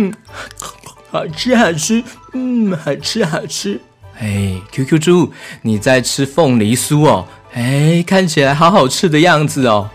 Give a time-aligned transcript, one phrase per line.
[0.00, 0.12] 嗯，
[1.10, 2.02] 好吃好吃，
[2.32, 3.80] 嗯，好吃好吃。
[4.18, 5.32] 哎，QQ 猪，
[5.62, 7.26] 你在吃凤梨酥哦？
[7.52, 9.90] 哎，看起来好好吃的样子哦。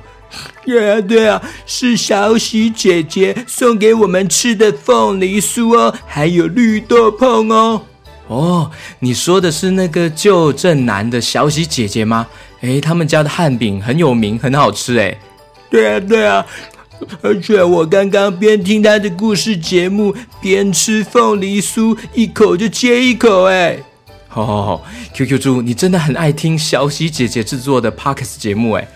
[0.66, 7.82] 对啊，对啊，是小喜姐姐送给我们吃的凤梨酥哦，还有绿豆椪哦。
[8.28, 12.28] 哦，你说的是那个旧镇南的小喜姐姐吗？
[12.62, 15.16] 哎，他们家的汉饼很有名，很好吃哎。
[15.70, 16.46] 对啊，对啊，
[17.22, 23.78] 而且我刚刚边听他的故事节目，边吃凤梨酥，一口就接一口哎。
[24.28, 28.88] 好好好，QQ 猪，你真的很爱听小喜姐姐制作的 Parks 节目哎。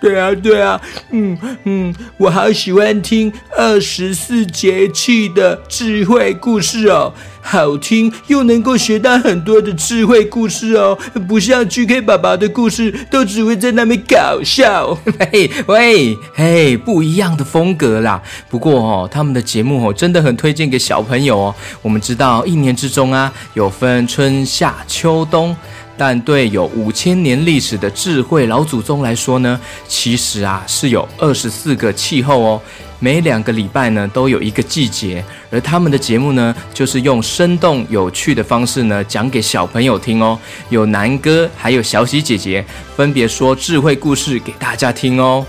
[0.00, 10.96] 对啊，对啊，嗯嗯，我好喜欢听二十四节气的智慧故事哦，好听又能够学到很多的智慧故事哦，
[11.28, 14.98] 不像 GK 爸爸的故事都只会在那边搞笑。
[15.30, 18.22] 嘿喂嘿，不一样的风格啦。
[18.48, 21.54] 不过哦，他们的节目哦，真的很推荐给小朋友哦。
[21.82, 25.54] 我们知道一年之中啊，有分春夏秋冬。
[26.00, 32.62] 但对有五千年历史的智慧老祖宗来说呢，其实啊是有二十四个气候哦，
[33.00, 40.38] 每两个礼拜呢都有一个季节，而他们的节目呢就是用生动有趣的方式呢讲给小朋友听哦，
[40.70, 42.64] 有南哥还有小喜姐姐
[42.96, 45.44] 分别说智慧故事给大家听哦。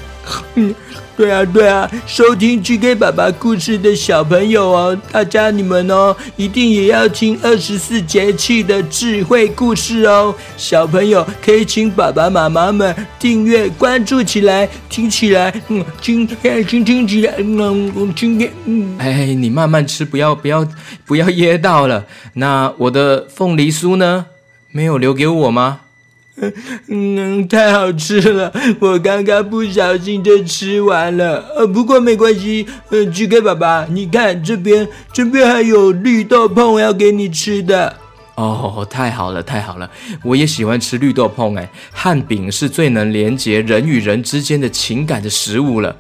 [1.18, 10.34] 对啊，对啊，收听 GK 爸爸故事的小朋友哦，大家你们哦，一定也要听二十四节气的智慧故事哦。
[10.58, 16.26] 小朋友可以请爸爸妈妈们订阅关注起来，听起来，嗯，听，
[16.66, 20.68] 听听起来，嗯，今天，嗯，哎，你慢慢吃，不要不要
[21.06, 22.06] 不要噎到了。
[22.34, 24.26] 那我的凤梨酥呢？
[24.72, 25.82] 没有留给我吗？
[26.90, 31.44] 嗯，太好吃了，我刚刚不小心就吃完了。
[31.56, 32.66] 呃，不过没关系。
[32.90, 37.96] 呃，GK 爸爸，你看这边，这边还有绿豆椪要给你吃的。
[38.36, 39.90] 哦，太好了，太好了，
[40.24, 41.56] 我也喜欢吃绿豆椪。
[41.58, 45.96] 哎，汉饼是最能连接人与人之间的情感的食物了。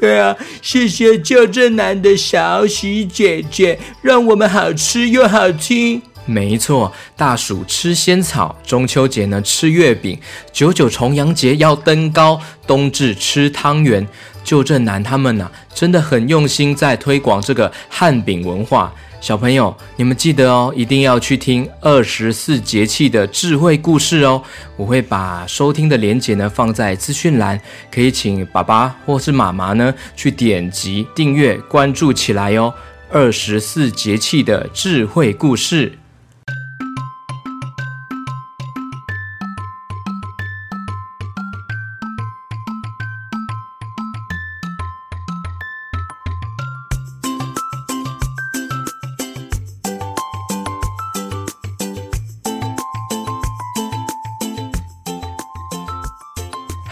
[0.00, 6.00] 对啊，谢谢旧正南的小喜姐姐，让我们好吃又好听。
[6.26, 10.18] 没错，大暑吃仙草，中秋节呢吃月饼，
[10.52, 14.06] 九九重阳节要登高，冬至吃汤圆。
[14.42, 18.92] 旧正南他们呐、真的很用心在推广这个汉饼文化。
[19.18, 24.42] 小朋友，你们记得哦，一定要去听二十四节气的智慧故事哦。
[24.76, 27.58] 我会把收听的链接呢放在资讯栏，
[27.90, 32.72] 可以请爸爸或是妈妈呢去点击订阅关注起来哦。
[33.10, 35.98] 二十四节气的智慧故事。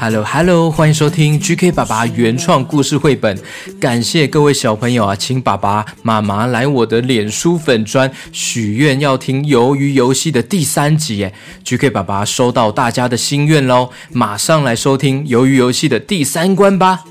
[0.04, 3.38] Hello，Hello，欢迎收听 GK 爸爸原创故事绘本。
[3.78, 11.18] 感谢各位小朋友啊，请爸爸妈妈来我的脸书粉砖许愿，要听《鱿鱼游戏》的第三集。
[11.18, 11.32] 耶
[11.64, 17.04] ，GK 爸爸收到大家的心愿喽，马上来收听《鱿鱼游戏》的第三关吧。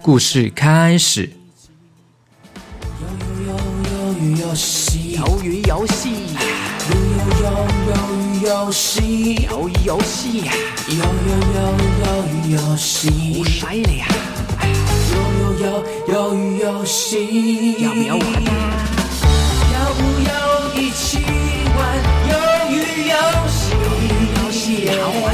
[0.00, 1.32] 故事开始。
[3.44, 6.08] 鱿鱼游戏，鱿鱼游戏，
[6.92, 7.46] 鱿
[8.16, 10.44] 鱼游戏，游鱼游戏，
[10.88, 11.00] 鱿
[12.26, 14.06] 鱼游戏，我甩了呀！
[15.10, 15.66] 鱿鱿鱿
[16.08, 18.50] 鱿鱼游戏，要不要玩啊？
[19.72, 20.30] 要不要
[20.74, 21.00] 一起
[21.76, 21.80] 玩
[22.28, 22.30] 鱿
[22.70, 22.72] 鱼
[23.08, 23.14] 游
[23.48, 23.60] 戏？
[24.36, 24.60] 游戏
[25.00, 25.26] 好玩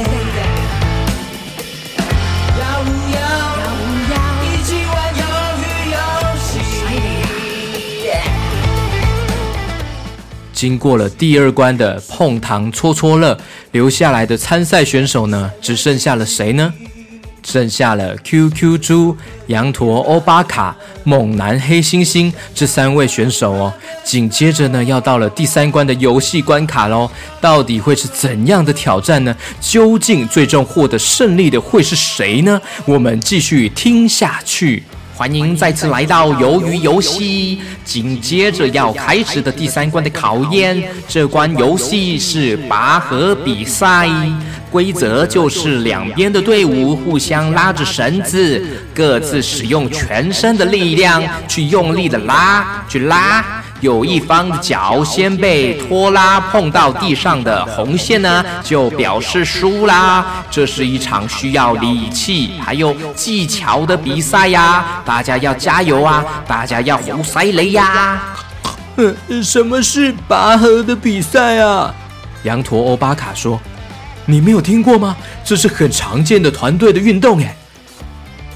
[10.59, 13.39] 经过了第二关的碰糖戳戳乐，
[13.71, 16.73] 留下来的参赛选手呢，只剩下了谁呢？
[17.45, 19.15] 剩下了 QQ 猪、
[19.47, 20.75] 羊驼欧巴卡、
[21.05, 23.73] 猛男黑猩猩这三位选手哦。
[24.03, 27.09] 紧接着呢，要到了第三关的游戏关卡喽。
[27.39, 29.33] 到底会是怎样的挑战呢？
[29.61, 32.61] 究竟最终获得胜利的会是谁呢？
[32.83, 34.83] 我们继续听下去。
[35.19, 40.81] 欢迎再次来到鱿鱼游戏，紧接着要开始的第三关的考验。
[41.09, 44.09] 这关游戏是拔河比赛，
[44.71, 53.58] 规则就是两边的队伍互相拉着绳子，各自使用全身的力量去用力的拉，去拉。
[53.81, 60.43] 有一方的脚先被拖拉碰到地上的红线呢，就表示输啦。
[60.51, 66.25] 这是一场需要力气还有技巧的比赛呀，大家要加油啊！
[66.47, 68.21] 大家要胡塞雷呀！
[68.97, 71.93] 嗯，什么是拔河的比赛啊？
[72.43, 73.59] 羊驼欧巴卡说
[74.25, 75.15] ：“你没有听过吗？
[75.45, 77.55] 这是很常见的团队的运动哎。”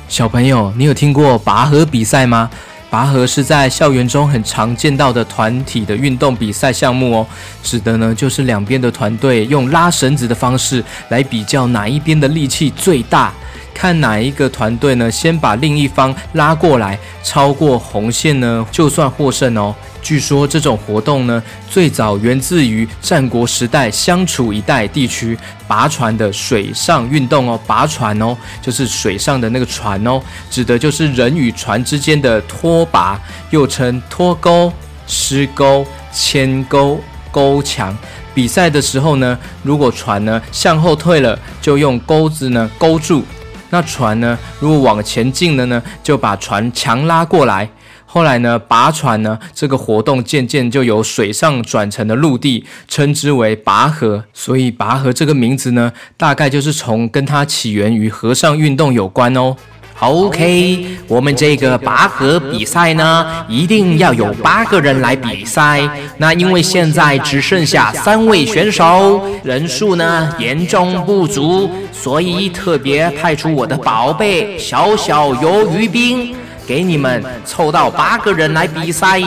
[0.09, 2.49] 小朋友，你有听过拔河比赛吗？
[2.93, 7.27] 拔河是在校园中很常见到的团体的运动比赛项目哦，
[7.63, 13.33] 指的呢就是两边的团队用拉绳子的方式来比较哪一边的力气最大。
[13.73, 19.73] 看哪一个团队呢，先把另一方拉过来，超过红线呢，就算获胜哦。
[20.03, 25.35] 据说这种活动呢，最早源自于战国时代相处一带地区
[25.67, 27.59] 拔船的水上运动哦。
[27.65, 30.21] 拔船哦，就是水上的那个船哦，
[30.51, 33.17] 指的就是人与船之间的拖拔，
[33.49, 34.71] 又称拖钩、
[35.07, 36.99] 施钩、牵钩、
[37.31, 37.97] 钩墙。
[38.35, 43.23] 比赛的时候呢，如果船呢向后退了，就用钩子呢勾住。
[43.69, 44.37] 那船呢？
[44.59, 47.67] 如果往前进了呢，就把船强拉过来。
[48.13, 54.23] 后来呢，拔船呢这个活动渐渐就由水上转成了陆地，称之为拔河。
[54.31, 59.55] 所以拔河这个名字呢，大概就是从跟它起源于河上运动有关哦。
[59.99, 65.81] OK，我们这个拔河比赛呢，一定要有八个人来比赛。
[66.17, 79.21] 那因为现在只剩下三位选手，人数呢严重不足，所以特别派出我的宝贝小小鱿鱼兵，给你们凑到八个人来比赛。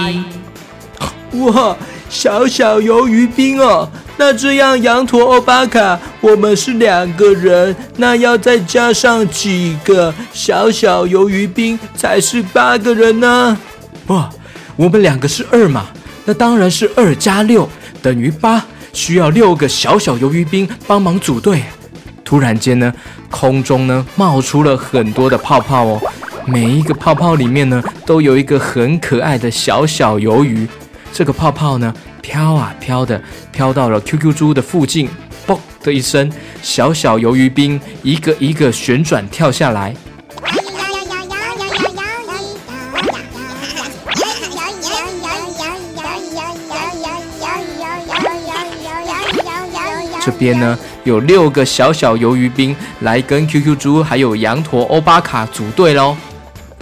[1.33, 1.77] 哇，
[2.09, 3.89] 小小鱿鱼兵哦！
[4.17, 13.59] 那这样，羊驼欧巴卡，我们是两个人，那要再加上几个小小鱿鱼兵才是八个人呢？
[14.07, 14.31] 哇，
[14.77, 15.89] 我们两个是二嘛，
[16.25, 17.69] 那当然是二加六
[18.01, 21.63] 等于八，需要六个小小鱿鱼兵帮忙组队。
[22.25, 22.93] 突然间呢，
[23.31, 26.01] 空中呢冒出了很多的泡泡哦，
[26.47, 30.67] 每一个泡泡里面呢都有一个很可爱的小小鱿鱼。
[31.13, 33.21] 这个泡泡呢，飘啊飘的，
[33.51, 35.09] 飘到了 QQ 猪的附近，
[35.47, 36.31] 嘣的一声，
[36.63, 39.95] 小小鱿鱼兵一个一个旋转跳下来。
[50.25, 56.17] 这边呢，有六个小小鱿鱼兵来跟 QQ 猪还有羊驼欧巴卡组队喽。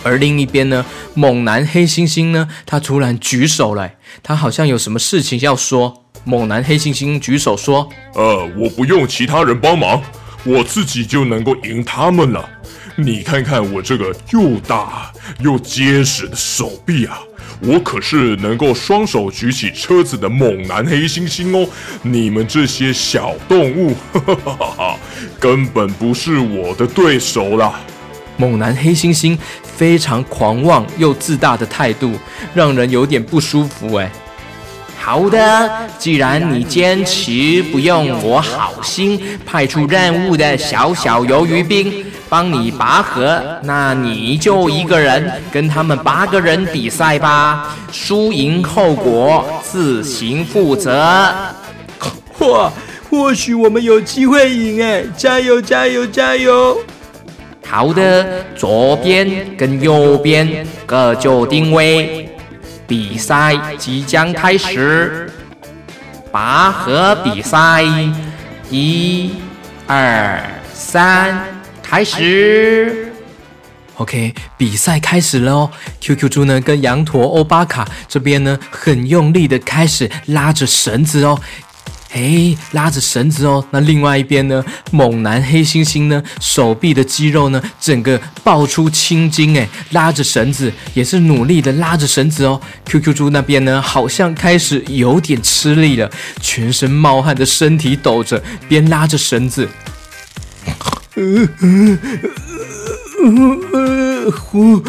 [0.05, 0.85] 而另一边呢，
[1.15, 3.91] 猛男黑猩猩呢，他突然举手了，
[4.23, 6.05] 他好像有什么事情要说。
[6.27, 10.03] 猛男黑猩猩举手说：“呃，我不用其他人帮忙，
[10.45, 12.49] 我自己就能够赢他们了。
[12.97, 17.19] 你看看我这个又大又结实的手臂啊，
[17.61, 21.69] 我可是能够双手举起车子的猛男黑猩猩哦。
[22.00, 24.99] 你们这些小动物，哈哈哈哈，
[25.39, 27.79] 根本不是我的对手啦。”
[28.37, 32.13] 猛男黑猩猩非常狂妄又自大的态度，
[32.55, 33.95] 让人有点不舒服。
[33.97, 34.11] 哎，
[35.01, 51.33] 好的，既然你坚持不用我好心派出任务的小小鱿鱼兵帮你拔河，那你就一个人跟他们八个人比赛吧，输赢后果自行负责。
[52.37, 52.73] 或，
[53.09, 55.05] 或许我们有机会赢哎！
[55.17, 56.77] 加油，加油，加油！
[57.66, 62.28] 好的，左边跟右边各就定位，
[62.87, 65.28] 比赛即将开始。
[66.30, 67.85] 拔河比赛，
[68.71, 69.33] 一、
[69.87, 70.40] 二、
[70.73, 71.42] 三，
[71.83, 73.12] 开始。
[73.97, 75.71] OK，比赛开始了哦。
[76.00, 81.38] QQ 猪呢跟羊驼欧巴卡这边呢很用力的开始拉着绳子哦。
[82.14, 83.64] 哎，拉着绳子哦。
[83.71, 84.64] 那另外一边呢？
[84.92, 86.23] 猛男黑猩猩呢？
[86.40, 87.61] 手臂的肌肉呢？
[87.80, 89.68] 整个爆出青筋哎！
[89.90, 92.61] 拉着绳子也是努力的拉着绳子哦。
[92.87, 93.83] QQ 猪那边呢？
[93.83, 96.09] 好像开始有点吃力了，
[96.40, 99.68] 全身冒汗的身体抖着，边拉着绳子。
[104.31, 104.83] 呼，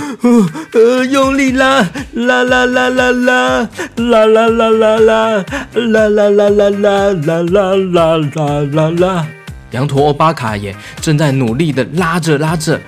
[0.73, 9.27] 呃，用力拉，拉拉拉拉拉，拉拉拉拉拉，拉拉拉拉拉，拉拉拉拉拉拉。
[9.71, 12.79] 羊驼欧巴卡也正在努力的拉着拉着。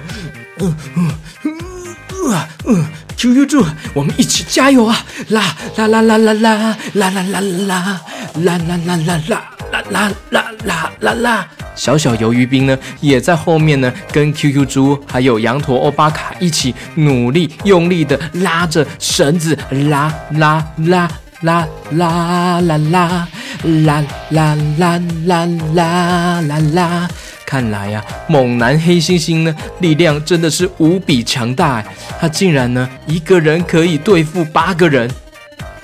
[0.59, 1.11] 嗯嗯
[1.43, 2.85] 嗯啊嗯
[3.15, 4.97] ，QQ 猪，我们一起加油啊！
[5.29, 5.41] 拉
[5.75, 8.01] 拉拉拉拉，拉拉拉拉拉，
[8.35, 9.56] 拉拉拉拉拉。
[9.71, 11.47] 啦啦啦啦啦啦！
[11.75, 19.57] 小小鱿鱼兵呢，也在后面呢，跟 QQ 猪还有羊驼欧巴卡一起努力用力的拉着绳子，
[19.89, 21.09] 拉拉拉
[21.41, 23.27] 拉拉拉拉
[23.63, 24.95] 拉拉拉
[25.25, 27.07] 拉拉拉拉！
[27.45, 31.83] 看来呀，猛男黑猩猩呢，力量真的是无比强大，
[32.19, 35.09] 他竟然呢，一个人可以对付八个人。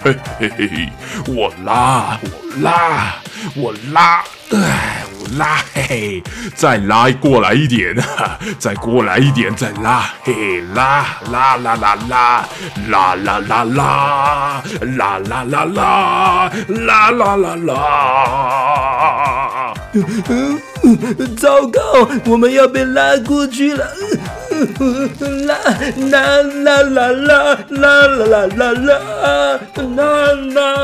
[0.02, 0.90] 嘿嘿嘿嘿，
[1.28, 3.16] 我拉，我拉，
[3.55, 6.23] 我拉，哎，我拉，嘿嘿，
[6.55, 7.95] 再拉过来一点，
[8.57, 12.45] 再过来一点，再拉，嘿，拉拉拉拉拉，
[12.88, 17.73] 拉拉拉拉，拉拉拉拉，拉拉拉拉。
[21.38, 21.79] 糟糕，
[22.25, 23.85] 我们要被拉过去了！
[25.48, 25.57] 拉
[26.12, 28.93] 拉拉拉拉拉拉拉拉拉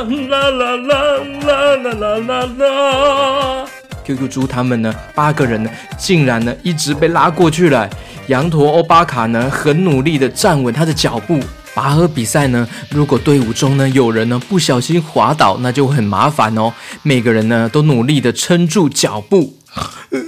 [0.10, 3.66] 拉拉拉拉拉拉拉
[4.04, 4.94] ！QQ 猪他们呢？
[5.14, 5.70] 八个人呢？
[5.98, 7.88] 竟然呢一直被拉过去了。
[8.28, 11.40] 羊驼欧巴卡呢很努力的站稳他的脚步。
[11.76, 16.74] 拔河比赛呢，如果队伍中呢有人呢不小心滑倒，那就很麻烦哦。
[17.04, 19.56] 每个人呢都努力的撑住脚步。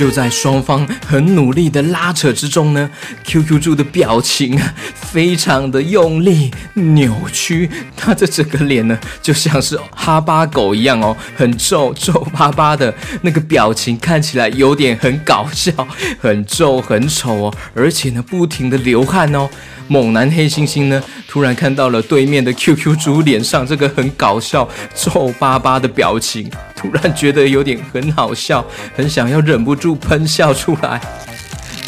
[0.00, 2.90] 就在双方很努力的拉扯之中呢
[3.22, 4.58] ，QQ 猪的表情
[4.94, 15.70] 非常的用力扭曲，他的整个脸呢就像是哈巴狗一样哦，很皱皱巴巴的那个表情看起来有点很搞笑，
[16.18, 19.50] 很皱很丑哦，而且呢不停的流汗哦。
[19.90, 31.00] 猛男黑猩猩呢突然看到了对面的 QQ 猪脸上这个很搞笑皱巴巴的表情，突然觉得有点很好笑，很想要忍不住喷笑出来。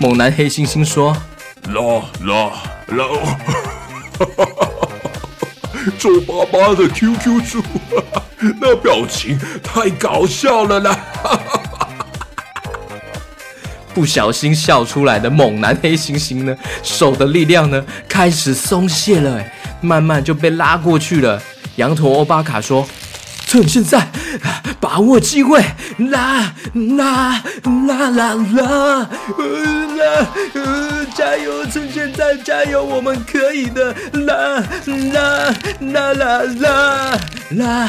[0.01, 1.17] 猛男黑猩猩说
[1.71, 1.81] ：“拉
[2.27, 2.51] 拉
[2.89, 3.07] 拉，
[4.19, 4.69] 哈哈哈
[5.97, 7.63] 皱巴巴的 QQ 猪，
[8.61, 10.99] 那表情太搞笑了啦！”
[13.95, 19.43] 不小心笑出来的猛男黑猩猩呢，手的力量呢开始松懈了，
[19.81, 21.41] 慢慢就被拉过去了。
[21.77, 22.87] 羊驼欧巴卡说
[23.47, 24.09] ：“趁现在，
[24.81, 25.63] 把握机会，
[25.99, 27.43] 拉拉
[27.87, 29.09] 拉拉拉，
[29.97, 30.27] 拉，
[31.15, 31.65] 加油！
[31.67, 32.83] 趁现在，加油！
[32.83, 37.19] 我们可以的，拉拉拉拉拉拉
[37.51, 37.89] 拉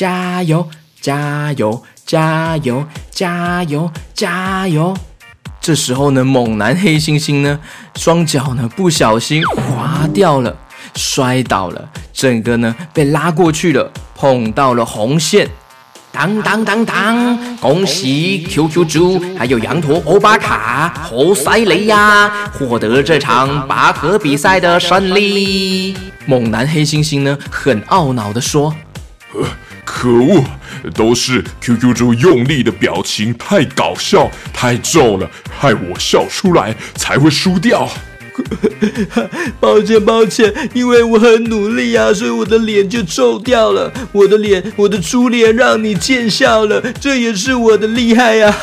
[0.00, 0.66] 加油！
[0.98, 1.82] 加油！
[2.06, 2.86] 加油！
[3.10, 3.90] 加油！
[4.14, 4.96] 加油！
[5.60, 7.60] 这时候呢，猛男黑猩猩呢，
[7.96, 10.56] 双脚呢不小心滑掉了，
[10.96, 15.46] 摔倒了，整个呢被拉过去了，碰到了红线。
[16.10, 17.56] 当当当当！
[17.58, 25.94] 恭喜 QQ 猪还有羊驼欧巴卡、猴塞雷亚获得这场拔河比赛的胜利。
[26.24, 28.74] 猛男黑猩猩呢，很懊恼地说
[30.00, 30.42] ：“可恶，
[30.94, 37.86] 都是 QQ 猪用力的表情太搞笑、太皱了，害我笑出来才会输掉。
[39.60, 43.92] ”抱歉，抱歉，因为我很努力啊，所以我的脸就皱掉了。
[44.10, 48.56] 我的脸，我的猪脸让你见笑了，这也是我的厉害呀、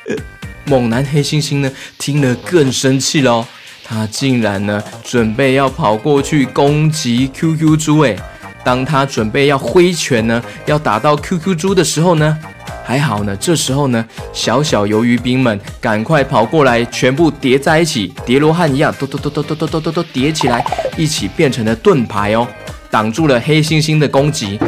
[0.64, 3.46] 猛男黑猩猩呢，听了更生气了，
[3.84, 7.98] 他竟然呢，准备要跑过去攻击 QQ 猪。
[7.98, 8.16] 哎，
[8.64, 12.38] 当他准备要挥拳呢，要打到 QQ 猪的时候呢？
[12.84, 20.64] 还好呢，这时候呢，小小鱿鱼兵们赶快跑过来，全部叠在一起，叠罗汉一样，都都都都都都都都都叠起来，
[20.96, 22.46] 一起变成了盾牌哦，
[22.90, 24.58] 挡住了黑猩猩的攻击。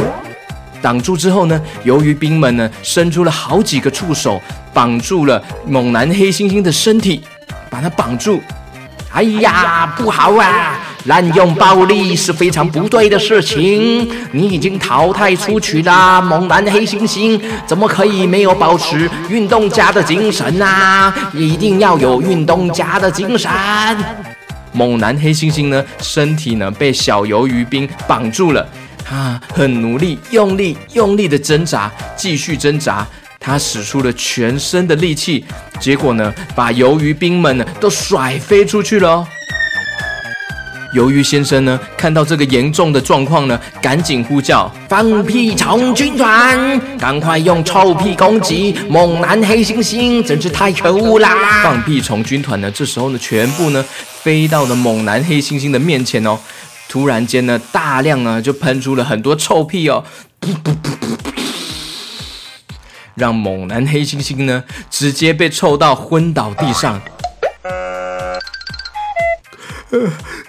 [0.81, 4.41] 挡住之后呢，鱿鱼兵们呢，伸出了好几个触手，
[4.73, 7.23] 绑住了猛男黑猩猩的身体，
[7.69, 8.41] 把他绑住。
[9.13, 10.79] 哎呀，不好啊！
[11.05, 14.09] 滥用暴力是非常不对的事情。
[14.33, 21.15] 你已经淘汰出局啦，猛男黑猩猩，怎么可以没有保持运动家的精神啊？
[21.35, 23.51] 一定要有运动家的精神。
[24.73, 28.67] 猛男黑猩猩呢，身体呢被小鱿鱼兵绑住了，
[29.05, 33.07] 他很努力，用力用力的挣扎，继续挣扎。
[33.39, 35.45] 他使出了全身的力气，
[35.79, 39.29] 结果呢，把鱿鱼兵们呢都甩飞出去了。
[40.95, 51.65] 鱿鱼先生呢，看到这个严重的状况呢，赶紧呼叫放屁虫军团，赶快用臭屁攻击猛男黑猩猩，真是太可恶啦！
[51.65, 53.85] 放屁虫军团呢，这时候呢，全部呢
[54.23, 56.39] 飞到了猛男黑猩猩的面前哦。
[56.89, 60.05] 突然间呢，大量呢就喷出了很多臭屁哦，
[63.17, 67.01] 让猛男黑猩猩呢直接被臭到昏倒地上。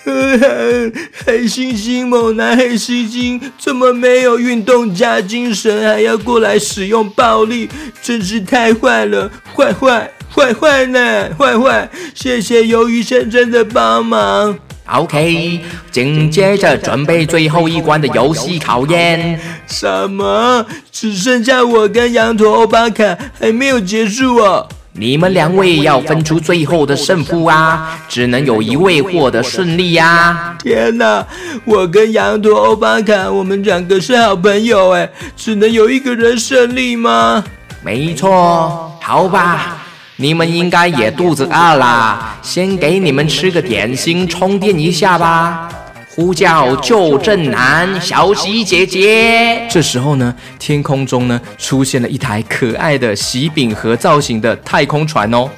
[1.25, 7.67] 黑猩猩，猛男黑猩猩，怎么没有运动加精神，还要过来使用暴力，
[8.01, 9.31] 真是太坏了！
[9.55, 11.89] 坏坏坏坏呢，坏坏！
[12.13, 14.57] 谢谢鱿鱼先生的帮忙。
[14.85, 19.39] OK，紧接着准备最后一关的游戏考验。
[19.65, 20.63] 什么？
[20.91, 24.67] 只剩下我跟羊驼欧巴卡还没有结束哦。
[24.97, 27.99] 你们两位要分出最后的胜负啊！
[28.07, 30.57] 只能有一位获得胜利呀、啊！
[30.63, 31.25] 天哪，
[31.65, 37.43] 我跟羊驼欧巴卡，我们两个是好朋友哎，只能有一个人胜利吗？
[37.83, 39.81] 没错，好吧。
[40.15, 45.67] 你们应该也肚子饿啦，先给你们吃个点心充电一下吧。
[46.15, 49.67] 呼叫救正男小喜姐姐。
[49.69, 55.49] 这时候呢，天空中呢出现了一台可爱的喜饼盒造型的太空船哦。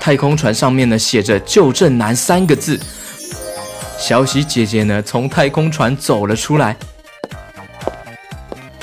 [0.00, 2.80] 太空船上面呢写着“救正男”三个字。
[3.96, 6.76] 小喜姐姐呢从太空船走了出来。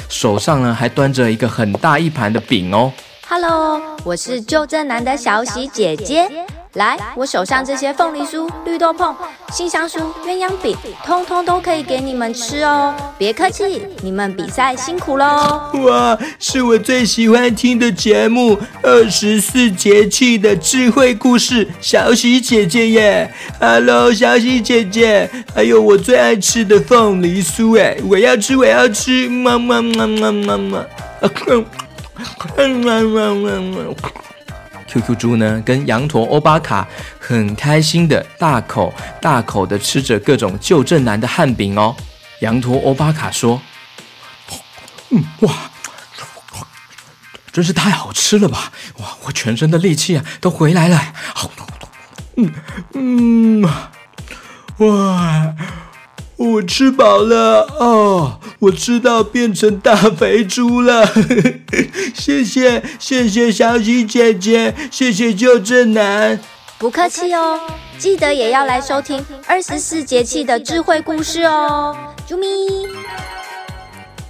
[0.07, 2.93] 手上呢还端着一个很大一盘的饼哦。
[3.27, 6.29] Hello，我是救阵男的小喜姐姐。
[6.73, 9.15] 来，我手上这些凤梨酥、绿豆椪、
[9.51, 10.75] 杏香酥、鸳鸯饼，
[11.05, 12.93] 通通都可以给你们吃哦。
[13.17, 15.71] 别客气，你们比赛辛苦喽！
[15.83, 31.65] 哇，是我最喜欢听的节目，二十四节气的智慧故事，小喜姐姐耶！Hello，小喜姐姐，还有我最爱吃的凤梨酥，哎，我要吃，我要吃，妈妈妈妈妈妈，妈妈妈妈。
[34.87, 36.87] QQ 猪呢，跟羊驼欧巴卡
[37.19, 41.95] 很开心的大口大口的吃着各种旧正男的汉饼哦。
[42.41, 43.59] 羊驼欧巴卡说
[45.09, 45.51] ：“嗯，哇，
[47.51, 48.71] 真是太好吃了吧！
[48.99, 51.13] 哇，我全身的力气啊都回来了。
[51.33, 51.49] 好，
[52.37, 52.51] 嗯
[52.93, 53.61] 嗯，
[54.77, 55.53] 哇。”
[56.35, 61.07] 我吃饱了哦，我吃到变成大肥猪了。
[62.13, 66.39] 谢谢谢谢小喜姐姐，谢谢救阵男。
[66.77, 67.59] 不客气哦，
[67.97, 71.95] 记得也要来收听二十四节气的智慧故事哦。
[72.27, 72.47] 啾咪。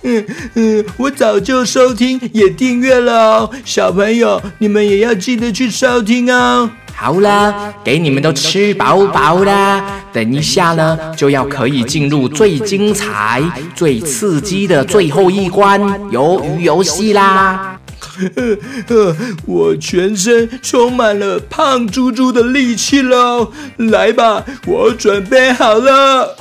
[0.06, 6.70] 嗯嗯，我早就收听也订阅了哦，小朋友你们也要记得去收听哦。
[6.96, 10.02] 好了，给你们都吃饱饱啦。
[10.14, 13.42] 等一下呢，就要可以进入最精彩、
[13.76, 17.80] 最刺激的最后一关——鱿鱼游戏啦！
[19.46, 23.52] 我全身充满了胖猪猪的力气喽！
[23.78, 26.38] 来吧，我准备好了。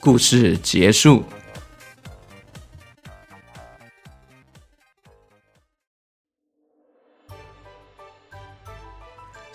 [0.00, 1.22] 故事结束。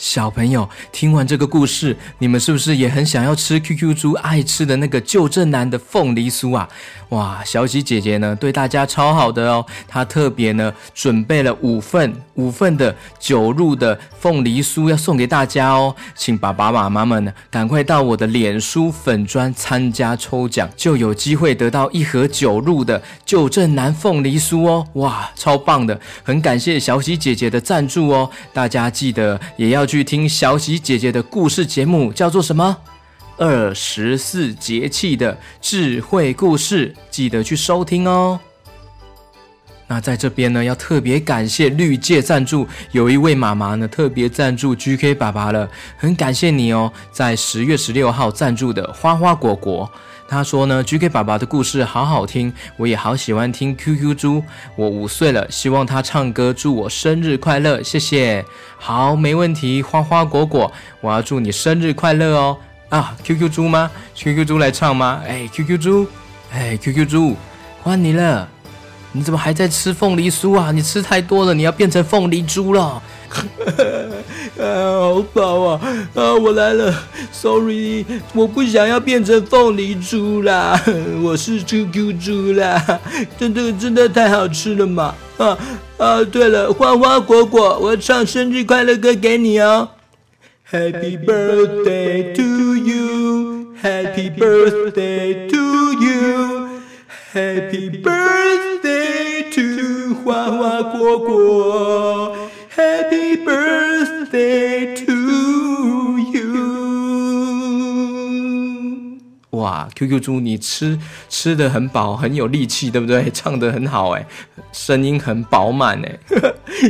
[0.05, 6.69] 小朋友，听完这个故事，你们是不是也很想要吃 QQ 猪爱吃的那个救正男的凤梨酥啊？
[7.09, 24.85] 哇，小喜姐姐呢对大家超好的哦，她特别呢准备了五份五份的九入的凤梨酥要送给大家哦，请爸爸妈妈们呢赶快到我的脸书粉专参加抽奖，就有机会得到一盒九入的救阵男凤梨酥哦！
[24.95, 29.85] 哇，超棒的，很感谢小喜姐姐的赞助哦，大家记得也要。
[29.85, 32.75] 去听小喜姐姐的故事节目，叫做什么？
[33.37, 38.39] 二十四节气的智慧故事，记得去收听哦。
[39.87, 49.91] 那在这边呢，要特别感谢绿界赞助，有一位妈妈呢特别赞助 GK 爸爸了，很感谢你哦，在十月十六号赞助的花花果果。
[50.27, 54.43] 他说呢，GK 爸爸的故事好好听，我也好喜欢听 QQ 猪。
[54.75, 58.43] 我五岁了，希望他唱歌祝我生日快乐，谢谢。
[58.77, 60.71] 好，没问题，花花果果，
[61.01, 62.57] 我要祝你生日快乐哦。
[62.89, 65.21] 啊，QQ 猪吗？QQ 猪来唱吗？
[65.27, 66.07] 哎，QQ 猪，
[66.51, 67.35] 哎，QQ 猪，
[67.81, 68.47] 换你了。
[69.11, 70.71] 你怎么还在吃凤梨酥啊？
[70.73, 73.01] 你吃太多了，你要变成凤梨猪了。
[74.59, 75.81] 啊，好饱啊！
[76.13, 76.93] 啊，我来了
[77.31, 80.79] ，sorry，我不想要变成凤梨猪啦，
[81.23, 82.99] 我是 QQ 猪啦，
[83.37, 85.15] 真的真的太好吃了嘛！
[85.37, 85.57] 啊
[85.97, 89.89] 啊，对了，花花果果，我唱生日快乐歌给你哦
[90.71, 92.43] ，Happy birthday to
[92.75, 102.35] you，Happy birthday to you，Happy birthday to 花花果果。
[102.75, 105.13] Happy birthday to
[106.33, 106.45] you！
[109.51, 110.99] 哇，QQ 猪，你吃
[111.29, 113.29] 吃的很饱，很有力气，对不对？
[113.31, 114.27] 唱的很好，哎，
[114.73, 116.19] 声音很饱满，哎，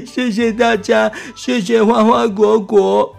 [0.05, 3.15] 谢谢大家，谢谢花花果果。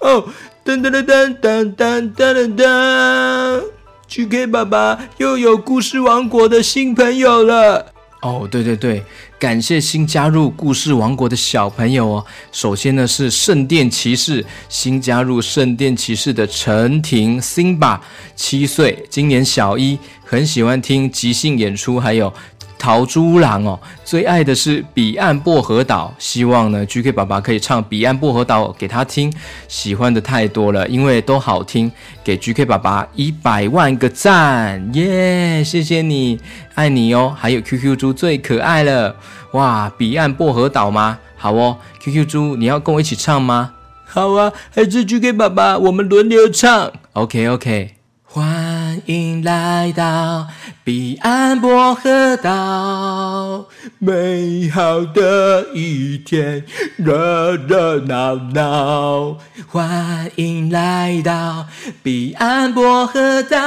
[0.00, 0.24] 哦，
[0.64, 3.62] 噔噔噔噔噔噔噔噔
[4.08, 7.92] ，GK 爸爸又有故事王国的新朋友了。
[8.22, 9.02] 哦，对对对，
[9.38, 12.24] 感谢新加入故事王国的小朋友哦。
[12.50, 17.98] 首先呢是圣殿骑士，新加入圣殿骑士的陈婷 Simba，
[18.34, 22.32] 七岁，今年小一，很喜欢听即兴演出，还有。
[22.80, 29.30] 桃猪郎哦，最爱的是《彼岸薄荷岛》，希望呢 GK 爸爸可以唱《彼岸薄荷岛》给他听，
[29.68, 31.92] 喜欢的太多了，因为都好听，
[32.24, 35.62] 给 GK 爸爸一百万个赞，耶！
[35.62, 36.40] 谢谢你，
[36.74, 37.36] 爱你哦。
[37.38, 39.14] 还有 QQ 猪最可爱了，
[39.52, 39.88] 哇！
[39.98, 41.18] 《彼岸薄荷岛》吗？
[41.36, 43.72] 好哦，QQ 猪你要跟我一起唱吗？
[44.06, 46.90] 好啊，还是 GK 爸爸，我们轮流唱。
[47.12, 47.99] OK OK。
[48.32, 50.46] 欢迎来到
[50.84, 53.66] 彼岸薄荷岛，
[53.98, 56.64] 美好的一天，
[56.96, 59.36] 热热闹闹。
[59.66, 61.66] 欢迎来到
[62.04, 63.58] 彼岸薄荷岛，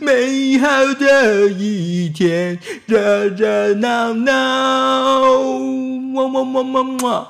[0.00, 5.50] 美好的一天，热热闹闹。
[5.60, 7.28] 么么么么么。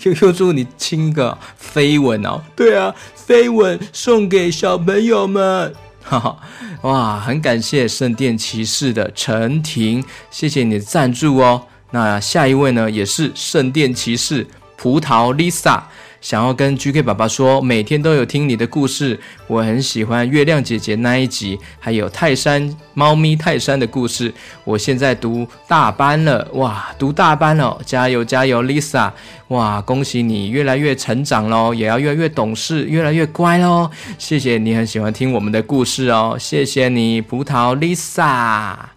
[0.00, 2.42] QQ 祝，你亲个飞吻哦！
[2.56, 2.92] 对啊，
[3.26, 5.74] 飞吻送给小朋友们。
[6.00, 6.38] 哈哈，
[6.82, 11.66] 哇，很感谢圣殿骑士的陈婷，谢谢你的赞助哦。
[11.90, 15.82] 那下一位呢，也是圣殿骑士葡萄 Lisa。
[16.20, 24.32] 想要跟 GK 爸爸说，每天都有听你的故事，我很喜欢月亮姐姐那一集，还有泰山猫咪泰山的故事。
[24.64, 29.10] 我现在读大班了，哇，读大班了，加油加油，Lisa，
[29.48, 33.90] 哇，恭喜你越来越成长喽，也要越来越懂事，越来越乖喽。
[34.18, 38.95] 谢谢你很喜欢听我们的故事哦，谢谢你，葡萄 Lisa。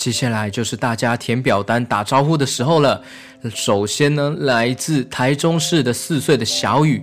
[0.00, 3.02] 接下来就是大家填表单打招呼的时候了。
[3.54, 7.02] 首先呢，来自台中市的四岁的小雨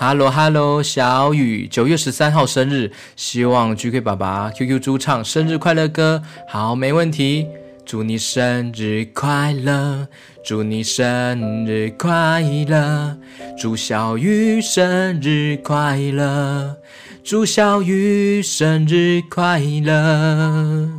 [0.00, 6.20] ，Hello Hello，小雨，九月十三号生日，希望 GK 爸爸 QQ 猪唱生日快乐歌。
[6.48, 7.46] 好，没问题。
[7.84, 10.08] 祝你生日快乐，
[10.44, 13.16] 祝你生日快乐，
[13.56, 16.76] 祝小雨生日快乐，
[17.22, 20.90] 祝小雨生日快乐。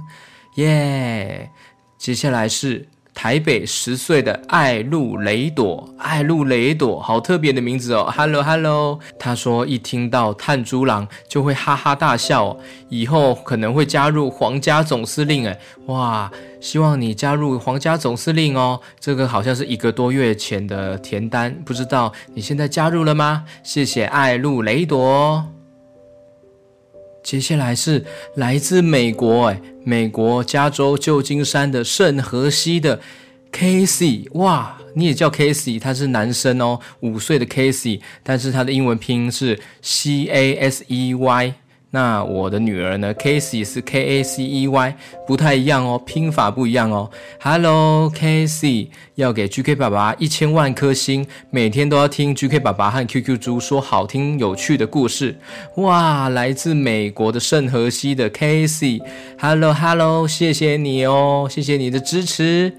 [0.55, 1.49] 耶
[1.97, 8.11] 接下来是台北十岁的爱露雷朵，爱露雷朵，好特别的名字哦。
[8.15, 12.57] Hello Hello，他说一听到炭猪郎就会哈哈大笑，
[12.89, 16.31] 以后可能会加入皇家总司令诶，哇！
[16.59, 18.79] 希望你加入皇家总司令哦。
[18.99, 23.45] 这个好像是一个多月前的填单，不知道你现在加入了吗？
[23.61, 25.52] 谢谢爱露雷朵。
[27.23, 28.03] 接下来是
[28.35, 32.99] 来自美国，哎，美国加州旧金山的圣荷西的
[33.51, 41.53] Casey，哇，你也叫 Casey，他是男生哦，五岁的 Casey，但是他的英文拼音是 C A S E Y。
[41.95, 44.95] 那我的女儿呢？Casey 是 K A C E Y，
[45.27, 47.07] 不太一样哦，拼法不一样哦。
[47.39, 55.37] Hello Casey，要给 GK 爸爸一千万颗星，每天都要听 GK 爸爸和 QQ 猪说好听有趣的故事。
[55.75, 62.73] 哇，来自美国的圣荷西的 Casey，Hello Hello，谢谢你哦，谢谢你的支持。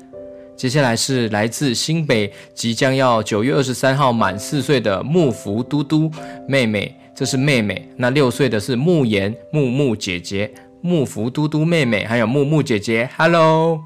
[0.56, 6.10] 接下来是来自新北，即将要九月二十三号满四岁的木福嘟嘟
[6.48, 6.92] 妹妹。
[7.16, 13.80] 这是妹妹，那六岁的是木言木木姐姐，木福嘟嘟妹妹，还有木木姐姐，Hello，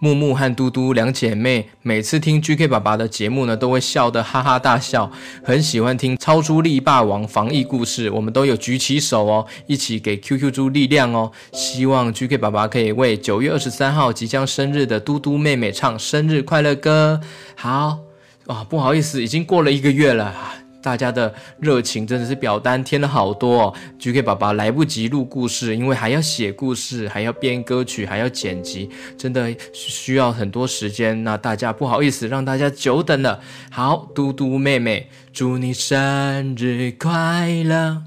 [0.00, 5.10] 木木和嘟嘟两姐妹，每次听 GK 爸爸的节目呢，都会笑得哈哈大笑，
[5.42, 17.18] 很喜欢听超猪力霸王防疫故事，我们都有举起手哦，一起给 QQ 猪力量哦，希望 GK 爸爸可以为九月二十三号即将生日的嘟嘟妹妹唱生日快乐歌。
[17.56, 18.00] 好，
[18.46, 20.34] 啊，不好意思，已经过了一个月了。
[20.82, 23.74] 大家的热情真的是表单添了好多哦。
[23.98, 31.24] GK 爸爸来不及录故事，因为还要写故事，还要编歌曲，还要剪辑，真的需要很多时间。
[31.24, 33.40] 那大家不好意思，让大家久等了。
[33.70, 38.02] 好，嘟嘟妹妹，祝你生日快乐！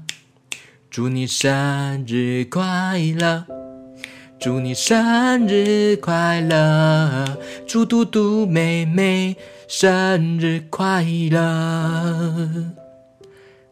[0.90, 3.46] 祝你生日快乐！
[4.38, 7.38] 祝你生日快乐！
[7.66, 9.36] 祝嘟嘟妹妹
[9.74, 12.81] 生日快乐！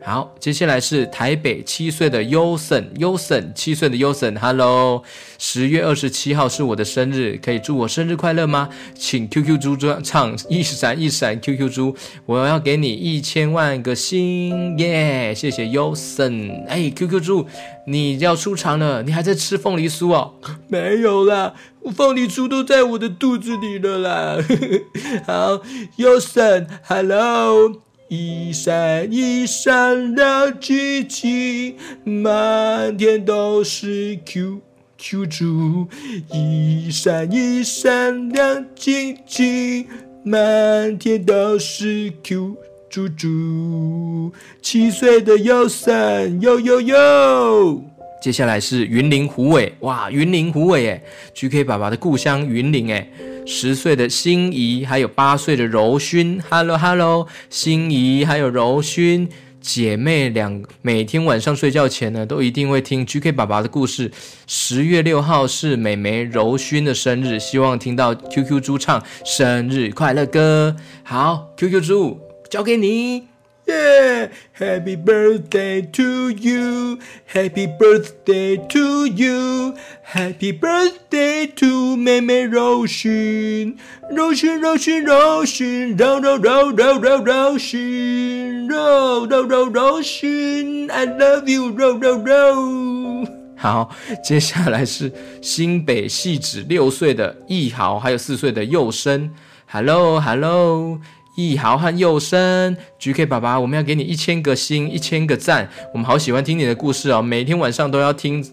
[0.02, 5.02] 好，接下来是台北七岁的优森，优森七岁的优森，Hello，
[5.38, 8.70] 十月二十七号是我的生日，可以祝我生日快乐吗？
[8.94, 17.46] 请 QQ 猪唱一闪一闪 QQ 猪，我要给你一千万个心耶！Yeah, 谢谢优森，哎，QQ 猪，
[17.86, 20.32] 你要出场了，你还在吃凤梨酥哦？
[20.68, 21.52] 没有啦，
[21.94, 24.38] 凤梨酥都在我的肚子里了啦。
[25.26, 25.60] 好，
[25.96, 27.89] 优森，Hello。
[28.12, 35.86] 一闪一闪亮晶晶，满天都是 QQ 猪。
[36.32, 39.86] 一闪一闪亮晶晶，
[40.24, 42.56] 满天都是 Q
[42.90, 44.32] 猪猪。
[44.60, 47.84] 七岁的优森，哟哟哟。
[48.20, 51.02] 接下来是云林虎尾，哇，云林虎尾诶
[51.35, 53.11] ，GK 爸爸的故乡云林诶。
[53.46, 59.26] 十岁的心仪，还有八岁的柔勋，Hello Hello，心仪还有柔勋
[59.61, 64.12] 姐妹俩，每天晚上睡觉前呢，都一定会听 GK 爸爸的故事。
[64.46, 70.76] 十月六号是美眉柔勋的生日，希望听到 QQ 猪唱生日快乐歌。
[71.02, 73.29] 好，QQ 猪交给你。
[73.69, 83.75] Yeah, Happy birthday to you, Happy birthday to you, Happy birthday to 妹妹柔勋，
[84.11, 93.25] 柔勋柔勋柔勋，柔柔柔柔柔柔勋，柔柔柔柔勋，I love you，柔柔柔。
[93.57, 93.89] 好，
[94.23, 95.11] 接下来是
[95.41, 99.33] 新北汐止六岁的易豪，还有四岁的佑生。
[99.65, 100.99] Hello，Hello hello。
[101.40, 105.66] 易豪和佑生，GK 爸爸，我们要给你一千个心，一千个赞。
[105.94, 108.44] 我们好喜欢听你的故事哦，每天晚上都要听，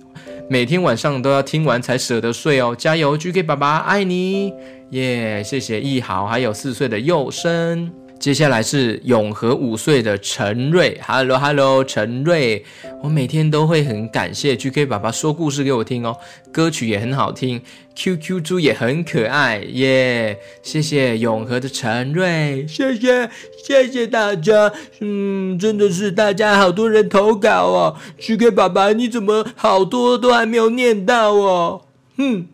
[0.50, 2.73] 每天晚上都要听完才舍得睡哦。
[2.78, 4.54] 加油，GK 爸爸，爱你，
[4.91, 5.43] 耶！
[5.43, 7.91] 谢谢易豪，还有四岁的佑生。
[8.19, 12.65] 接下来是永和五岁的陈瑞，Hello Hello，陈瑞，
[13.01, 16.17] 我每天都会很感谢 GK 爸爸说故事给我听哦，
[16.51, 17.62] 歌曲也很好听
[17.95, 19.60] ，QQ 猪也很可爱。
[19.60, 23.30] 耶谢谢永和的陈瑞，谢谢
[23.63, 31.86] 谢谢大家，嗯，真的是大家好多人投稿哦，GK 爸爸你怎么好多都还没有念到哦，
[32.17, 32.47] 哼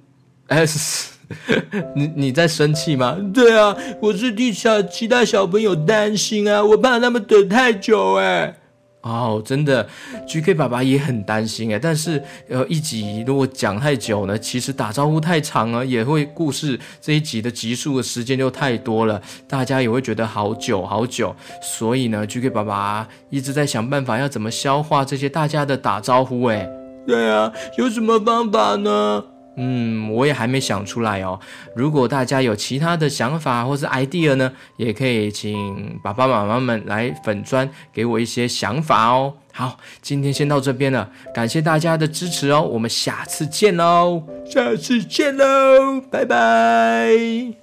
[0.47, 1.12] ，S。
[1.95, 3.17] 你你在生气吗？
[3.33, 8.55] 对啊，我是替小其他小朋友担心啊，我怕他们等太久哎。
[9.01, 9.85] 哦，真的
[10.25, 11.77] ，GK 爸爸也很担心哎。
[11.77, 21.35] 但是呃，一集如果讲太久呢，其实打招呼太长了，也会故事这一集的集数的时间就太多了，大家也会觉得好久好久。
[21.61, 26.65] 所以呢，GK 爸爸一直在想办法要怎么消化这些大家的打招呼哎。
[27.05, 29.21] 对啊，有什么方法呢？
[29.55, 31.39] 嗯，我也还没想出来哦。
[31.75, 39.33] 如果大家有其他的想法或是 idea 呢，也可以请爸爸妈妈们来粉砖给我一些想法哦。
[39.51, 42.61] 好，今天先到这边了，感谢大家的支持哦。
[42.61, 47.62] 我们下次见喽，下次见喽，拜拜。